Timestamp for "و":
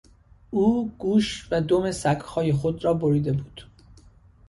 1.51-1.61